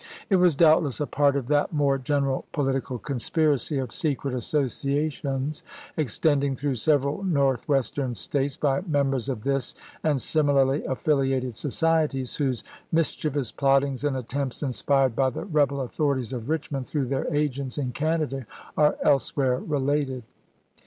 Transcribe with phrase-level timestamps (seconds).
[0.31, 5.61] It was doubtless a part of that more general politi cal conspiracy of secret associations,
[5.95, 13.15] extending through several Northwestern States, by members of this and similarly affiliated societies, whose mis
[13.15, 17.91] chievous plottings and attempts, inspired by the rebel authorities at Eichmond through their agents in
[17.91, 20.23] Canada, are elsewhere related.